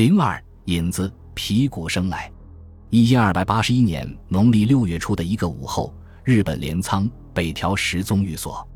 [0.00, 2.32] 零二引子皮鼓声来。
[2.88, 5.92] 一千二百八十一年农历六月初的一个午后，
[6.24, 8.66] 日本镰仓北条时宗寓所，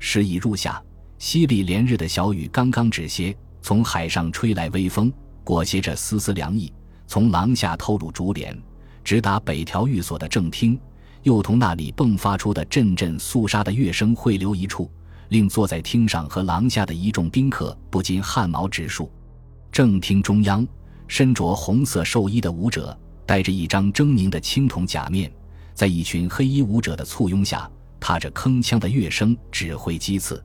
[0.00, 0.82] 时已入夏，
[1.16, 3.32] 淅沥连日的小雨刚刚止歇，
[3.62, 5.12] 从海上吹来微风，
[5.44, 6.72] 裹挟着丝丝凉意，
[7.06, 8.60] 从廊下透入竹帘，
[9.04, 10.76] 直达北条寓所的正厅，
[11.22, 14.90] 又同那里迸发出的阵阵肃杀的乐声汇流一处，
[15.28, 19.08] 令坐在厅上和廊下的一众宾客不禁汗毛直竖。
[19.74, 20.64] 正厅中央，
[21.08, 22.96] 身着红色寿衣的舞者，
[23.26, 25.28] 戴着一张狰狞的青铜假面，
[25.74, 30.40] 在一群黑衣舞者的簇拥下，踏着铿锵的乐声指挥击刺。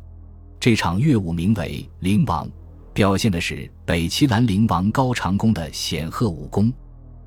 [0.59, 2.47] 这场乐舞名为《灵王》，
[2.91, 6.73] 表现的是北齐兰陵王高长恭的显赫武功。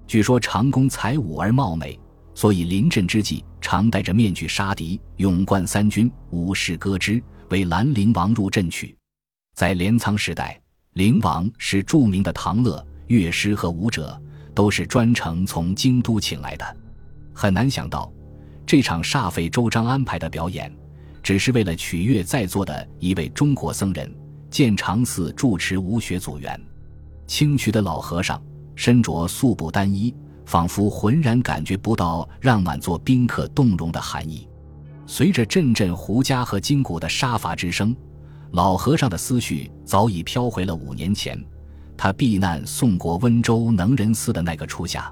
[0.08, 1.96] 据说长恭才武而貌美，
[2.34, 8.96] 所以临阵之际常戴着面具杀敌，勇冠三军，舞势歌之，为兰陵王入阵曲。
[9.54, 10.61] 在镰仓时代。
[10.94, 14.20] 灵王是著名的唐乐乐师和舞者，
[14.54, 16.76] 都是专程从京都请来的。
[17.32, 18.12] 很难想到，
[18.66, 20.70] 这场煞费周章安排的表演，
[21.22, 24.14] 只是为了取悦在座的一位中国僧人——
[24.50, 26.60] 建长寺住持无学祖元。
[27.26, 28.42] 清渠的老和尚
[28.74, 30.14] 身着素布单衣，
[30.44, 34.46] 仿佛浑然感觉不到让满座宾客动容的含义。
[35.06, 37.96] 随着阵阵胡笳和金鼓的杀伐之声。
[38.52, 41.42] 老和尚的思绪早已飘回了五年前，
[41.96, 45.10] 他避难宋国温州能仁寺的那个初夏。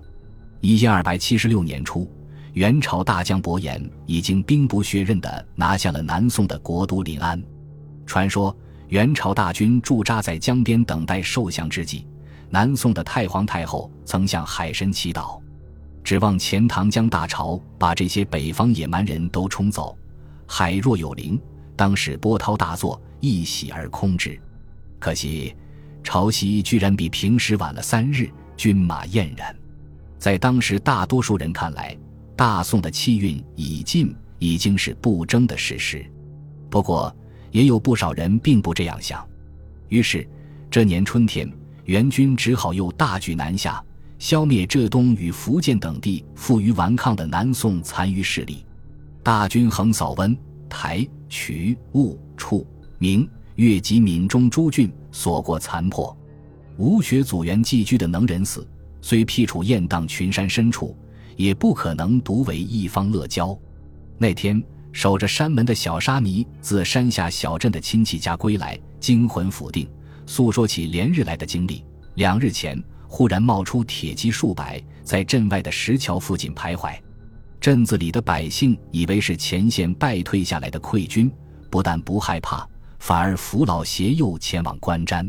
[0.60, 2.06] 一千二百七十六年初，
[2.52, 7.42] 元朝大将伯颜已经兵不血刃地拿下了南宋的国都临安。
[8.04, 8.54] 传说
[8.88, 12.06] 元朝大军驻扎在江边等待受降之际，
[12.50, 15.40] 南宋的太皇太后曾向海神祈祷，
[16.04, 19.96] 指望钱塘江大潮把这些北方野蛮人都冲走。
[20.46, 21.40] 海若有灵，
[21.74, 23.00] 当时波涛大作。
[23.20, 24.38] 一洗而空之，
[24.98, 25.54] 可惜
[26.02, 29.54] 潮汐居然比平时晚了三日，军马厌然。
[30.18, 31.96] 在当时大多数人看来，
[32.36, 36.04] 大宋的气运已尽，已经是不争的事实。
[36.68, 37.14] 不过，
[37.50, 39.26] 也有不少人并不这样想。
[39.88, 40.26] 于是，
[40.70, 41.50] 这年春天，
[41.84, 43.82] 元军只好又大举南下，
[44.18, 48.64] 消灭浙东与福建等地负隅顽抗的南宋残余势力。
[49.22, 50.36] 大军横扫温
[50.68, 52.66] 台、衢、婺、处。
[53.00, 56.14] 明越及闽中诸郡所过残破，
[56.76, 58.68] 吴学祖元寄居的能仁寺，
[59.00, 60.94] 虽僻处雁荡群山深处，
[61.34, 63.58] 也不可能独为一方乐郊。
[64.18, 64.62] 那天，
[64.92, 69.88] 守着山门的小沙弥自山下小镇的亲戚家归来，惊魂甫定，
[70.26, 71.82] 诉说起连日来的经历。
[72.16, 72.78] 两日前，
[73.08, 76.94] 忽然冒出铁骑数百，在镇外的石桥附近徘徊。
[77.58, 81.32] 镇子里的百姓以为是前线败退下来的溃军，
[81.70, 82.68] 不但不害怕。
[83.00, 85.28] 反而扶老携幼前往观瞻，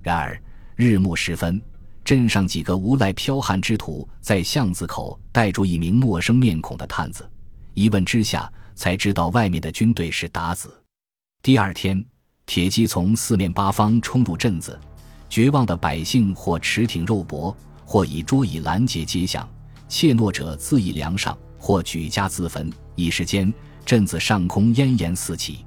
[0.00, 0.40] 然而
[0.76, 1.60] 日暮时分，
[2.04, 7.28] 镇上几个无赖剽悍之徒在巷子口带住一名陌生面孔的探子，
[7.74, 10.72] 一问之下才知道外面的军队是鞑子。
[11.42, 12.02] 第二天，
[12.46, 14.78] 铁骑从四面八方冲入镇子，
[15.28, 17.54] 绝望的百姓或持挺肉搏，
[17.84, 19.46] 或以桌椅拦截街巷，
[19.88, 22.72] 怯懦者自缢梁上，或举家自焚。
[22.94, 23.52] 一时间，
[23.84, 25.64] 镇子上空烟烟四起。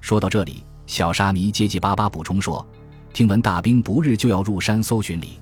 [0.00, 0.62] 说到这里。
[0.86, 2.64] 小沙弥结结巴巴补充说
[3.12, 5.40] ：“听闻大兵不日就要入山搜寻礼。”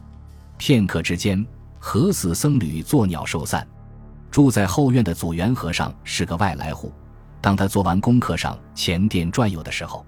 [0.56, 1.44] 片刻之间，
[1.78, 3.66] 何死僧侣作鸟兽散。
[4.30, 6.92] 住在后院的祖元和尚是个外来户。
[7.40, 10.04] 当他做完功课上前殿转悠的时候，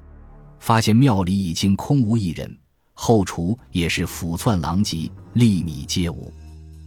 [0.59, 2.59] 发现庙里已经空无一人，
[2.95, 6.33] 后厨也是腐窜狼藉，粒米皆无。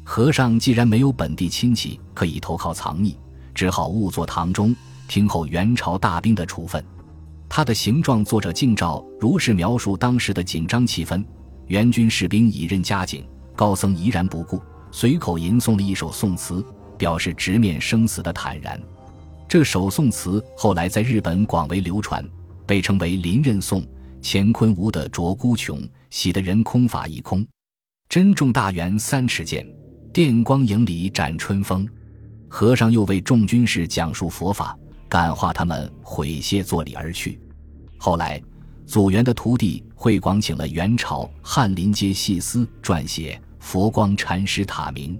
[0.03, 3.15] 和尚既然没有本地亲戚可以投靠藏匿，
[3.53, 4.75] 只好误作堂中，
[5.07, 6.83] 听候元朝大兵的处分。
[7.49, 11.21] 他的形状，作者敬照如实描述当时的紧张气氛。
[11.65, 14.61] 援军士兵已任加紧，高僧怡然不顾，
[14.91, 16.63] 随口吟诵了一首宋词，
[16.97, 18.79] 表示直面生死的坦然。
[19.47, 22.23] 这首宋词后来在日本广为流传，
[22.67, 23.81] 被称为《林任颂》。
[24.21, 27.45] 乾坤无的卓孤穷，喜得人空法一空。
[28.09, 29.65] 珍重大圆三尺剑，
[30.11, 31.87] 电光影里展春风。
[32.47, 34.77] 和尚又为众军士讲述佛法。
[35.09, 37.39] 感化他们悔谢作礼而去。
[37.97, 38.41] 后来，
[38.85, 45.17] 祖元的徒弟慧广请了元朝翰林街细思撰写《佛光禅师塔铭》，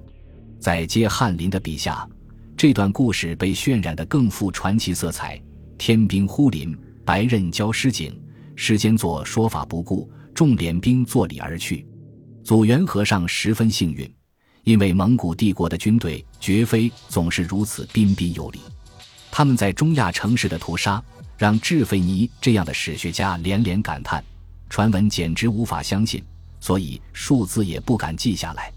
[0.59, 2.07] 在接翰林的笔下，
[2.55, 5.41] 这段故事被渲染得更富传奇色彩。
[5.77, 8.17] 天兵忽临，白刃交师景，
[8.55, 11.85] 世间作说法不顾，众敛兵作礼而去。
[12.43, 14.09] 祖元和尚十分幸运，
[14.63, 18.59] 因为蒙古帝国的军队绝非总是如此彬彬有礼。
[19.39, 21.01] 他们在中亚城市的屠杀，
[21.37, 24.21] 让智费尼这样的史学家连连感叹：
[24.69, 26.21] 传闻简直无法相信。
[26.59, 28.69] 所以数字也不敢记下来。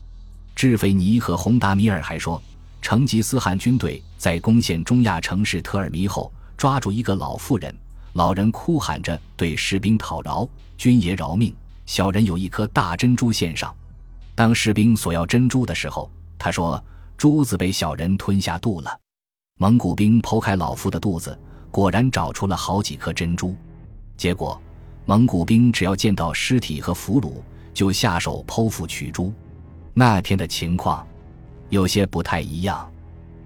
[0.54, 2.40] 智斐尼和洪达米尔还说，
[2.80, 7.74] 成吉思汗军队在攻陷中亚城市特尔弥后，抓住一个老妇人，
[8.12, 10.48] 老人哭喊着对士兵讨饶
[10.78, 11.52] ：“军爷饶命，
[11.86, 13.74] 小人有一颗大珍珠献上。”
[14.36, 16.08] 当士兵索要珍珠的时候，
[16.38, 16.80] 他说
[17.18, 18.96] ：“珠子被小人吞下肚了。”
[19.62, 21.38] 蒙古兵剖开老妇的肚子，
[21.70, 23.54] 果然找出了好几颗珍珠。
[24.16, 24.60] 结果，
[25.04, 27.34] 蒙古兵只要见到尸体和俘虏，
[27.72, 29.32] 就下手剖腹取珠。
[29.94, 31.06] 那天的情况
[31.68, 32.90] 有些不太一样，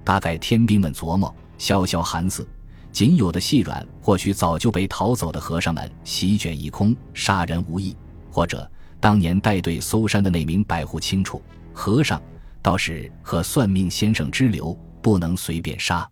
[0.05, 2.49] 大概天兵们琢磨：萧萧寒寺，
[2.91, 7.95] 仅有的细软或许早就被逃走的和尚们席卷一空，杀人无益；
[8.31, 8.67] 或者。
[8.99, 11.43] 当年带队搜山的那名百户清楚，
[11.75, 12.19] 和尚、
[12.63, 14.75] 倒是和算命先生之流
[15.07, 16.11] 不能随便杀。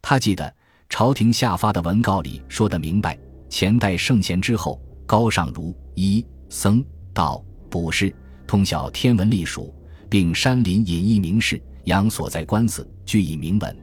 [0.00, 0.54] 他记得
[0.88, 3.18] 朝廷下发的文告里说的明白：
[3.48, 8.14] 前代圣贤之后，高尚如医僧道卜士，
[8.46, 9.74] 通晓天文历数，
[10.08, 13.76] 并山林隐逸名士，养所在官司，俱以明文。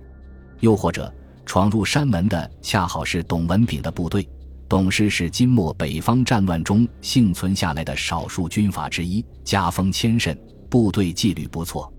[0.61, 1.13] 又或者
[1.45, 4.25] 闯入山门的，恰好是董文炳的部队。
[4.69, 10.33] 董氏是金末北方战乱中幸存下来的少数军阀之一，家风谦慎，
[10.69, 11.93] 部队纪律不错。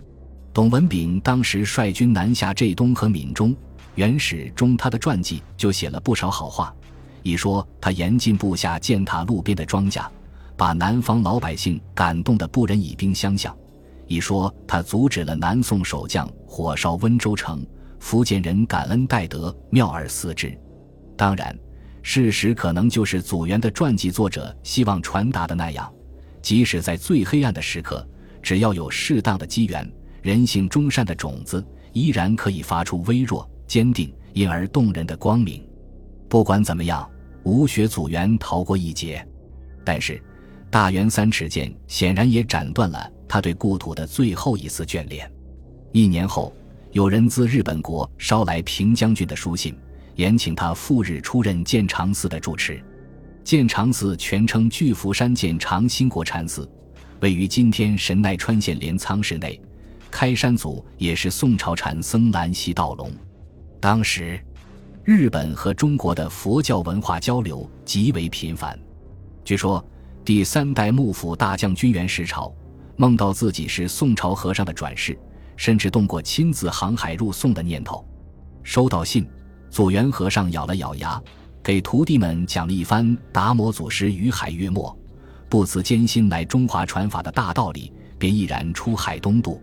[0.56, 3.55] 董文炳当时率军南下浙东和闽中，
[3.97, 6.75] 元史中他的传记就写了不少好话。
[7.23, 10.06] 一说他严禁部下践踏路边的庄稼，
[10.56, 13.53] 把南方老百姓感动得不忍以兵相向；
[14.06, 17.62] 一说他阻止了南宋守将火烧温州城，
[18.00, 20.58] 福建人感恩戴德，妙而思之。
[21.19, 21.55] 当然。
[22.00, 25.93] 事实可能就是祖元的传记作者希望传达的那样，
[26.41, 28.08] 即使在最黑暗的时刻，
[28.41, 29.93] 只要有适当的机缘，
[30.26, 35.64] 人性忠善的种子依然可以发出微弱、坚定、因而动人的光明。
[36.28, 37.08] 不管怎么样，
[37.44, 39.25] 吴学祖元逃过一劫，
[39.84, 40.20] 但是
[40.69, 45.31] 大元三尺剑显然也斩断了他对故土的最后一丝眷恋。
[45.93, 46.52] 一年后，
[46.90, 49.79] 有人自日本国捎来平将军的书信。
[50.17, 52.82] 延请他赴日出任建长寺的住持。
[53.44, 56.69] 建长寺全称巨福山建长兴国禅寺，
[57.20, 59.61] 位于今天神奈川县镰仓市内。
[60.11, 63.11] 开山祖也是宋朝禅僧兰溪道隆。
[63.81, 64.41] 当时，
[65.05, 68.79] 日本和中国的佛教文化交流极为频繁。
[69.44, 69.85] 据说，
[70.25, 72.53] 第三代幕府大将军元世朝
[72.97, 75.19] 梦到自己是宋朝和尚的转世，
[75.56, 78.05] 甚至动过亲自航海入宋的念头。
[78.62, 79.29] 收到信。
[79.69, 81.20] 祖元和尚咬了咬牙，
[81.62, 84.97] 给徒弟们讲了一番达摩祖师于海月末，
[85.50, 89.61] 不辞艰辛来中华传法的大道理，便毅然出海东渡。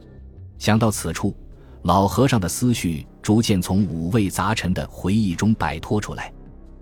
[0.64, 1.36] 想到此处，
[1.82, 6.32] 老和尚的思绪逐渐从五味杂陈的回忆中摆脱出来。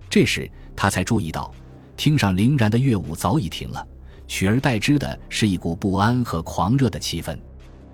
[0.07, 1.51] 这时，他才注意到，
[1.97, 3.83] 厅上凌然的乐舞早已停了，
[4.27, 7.35] 取而代之的是一股不安和狂热的气氛。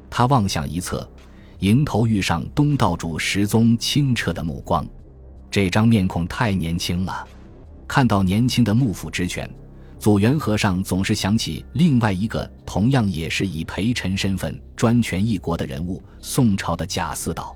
[0.10, 1.10] 他望向一侧，
[1.60, 4.86] 迎头遇上东道主石宗清澈的目光。
[5.50, 7.25] 这张面孔太年轻了，
[7.88, 9.50] 看到年轻的幕府职权，
[9.99, 17.55] 祖元和尚总是想起另外一个同样也是以陪臣身份专权一国的人物——宋朝的贾似道。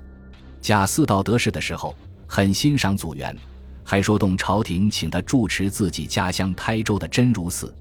[0.60, 1.94] 贾似道得势的时候，
[2.26, 3.36] 很欣赏祖元，
[3.84, 7.72] 还说动朝廷请他住持自己家乡台州的真如寺。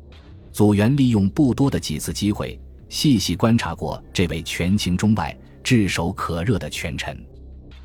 [0.52, 7.18] 祖元利用不多的几次机会，细细观察过这位权倾中外、炙手可热的权臣。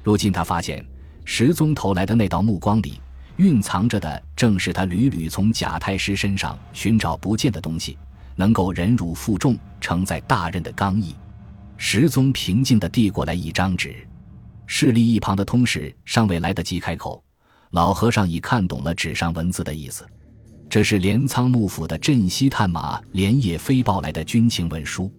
[0.03, 0.85] 如今他发现。
[1.29, 3.01] 石宗投来的那道目光里，
[3.37, 7.99] 蕴藏着的正是他屡屡从贾太师身上寻找不见的东西，
[8.35, 11.15] 能够忍辱负重、承载大任的刚毅。
[11.77, 13.95] 石宗平静地递过来一张纸，
[14.67, 17.23] 势力一旁的通史尚未来得及开口，
[17.71, 20.07] 老和尚已看懂了纸上文字的意思。
[20.69, 25.13] 这是镰仓幕府的镇西探马连夜飞报来的军情文书，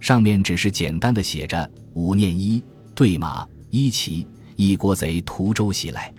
[0.00, 2.62] 上面只是简单的写着“五念一
[2.94, 4.26] 对马一骑”。
[4.56, 6.14] 一国贼屠舟袭来，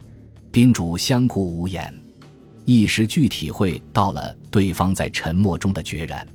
[0.55, 1.93] 宾主相顾无言，
[2.63, 6.25] 一时具体会到了对方在沉默中的决然。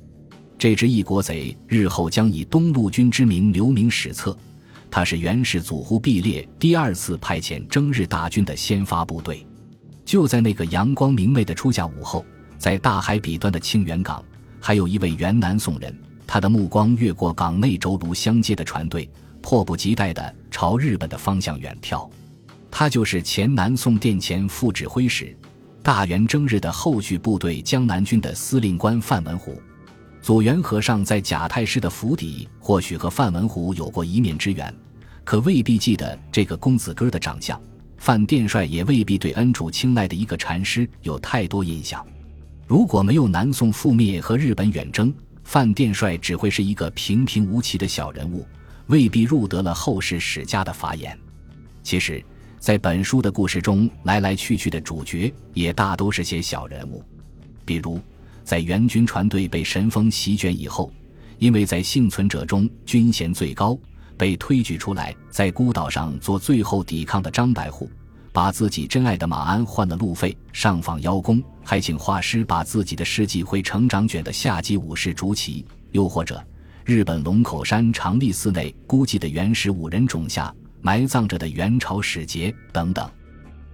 [0.59, 4.37] 这支异国贼日后将以东路军之名留名史册，
[4.91, 9.43] 他是元世祖忽必烈第二次派遣征日大军的先发部队。
[10.05, 12.23] 就在那个阳光明媚的初夏午后，
[12.59, 14.23] 在大海彼端的清源港，
[14.59, 15.91] 还有一位原南宋人，
[16.27, 19.09] 他的目光越过港内轴卢相接的船队。
[19.41, 22.07] 迫不及待地朝日本的方向远眺，
[22.71, 25.37] 他就是前南宋殿前副指挥使、
[25.83, 29.61] 大元征日的后续部队江南军的司令官范文虎。
[30.21, 34.73] 祖元和尚在贾太师的府邸，或许和范文虎有过一面之缘，
[35.23, 37.59] 可未必记得这个公子哥的长相。
[37.97, 42.03] 范殿帅也未必对恩主青睐的一个禅师有太多印象。
[42.65, 45.13] 如果没有南宋覆灭和日本远征，
[45.43, 48.47] 范殿帅只会是一个平平无奇的小人物，
[48.87, 51.15] 未必入得了后世史家的法眼。
[51.83, 52.23] 其实，
[52.61, 57.03] 在本书的故事中，来来去去的主角也大都是些小人物。
[57.65, 57.99] 比如，
[58.43, 60.93] 在援军船队被神风席卷以后，
[61.39, 63.75] 因为在幸存者中军衔最高，
[64.15, 67.89] 被推举出来在孤岛上做最后抵抗的张白户。
[68.31, 76.39] 把自己真爱的马鞍换了路费上访邀功，还请画师把自己的事迹绘成长卷的下级武士竹崎，又或者
[76.85, 83.09] 日本龙口山长立寺内孤寂的原始五人冢下埋葬着的元朝使节等等。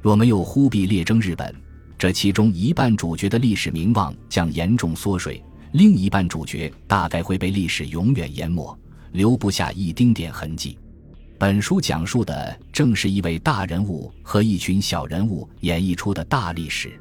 [0.02, 1.54] 若没有忽必烈征日本，
[1.98, 8.78] 这其中一半主角的历史名望将严重缩水，另一半主角大概会被历史永远淹没，
[9.12, 10.78] 留不下一丁点痕迹。
[11.40, 17.00] 本书讲述的正是一位大人物和一群小人物演绎出的大历史。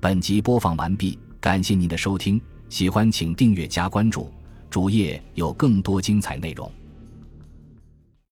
[0.00, 4.30] 本集播放完毕，感谢您的收听，喜欢请订阅加关注，
[4.68, 6.70] 主页有更多精彩内容。